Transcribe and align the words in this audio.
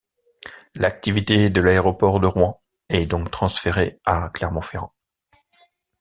L'activité 0.73 1.51
de 1.51 1.61
l'aéroport 1.61 2.19
de 2.19 2.25
Rouen 2.25 2.59
est 2.89 3.05
donc 3.05 3.29
transférée 3.29 3.99
à 4.03 4.31
Clermont-Ferrand. 4.33 4.95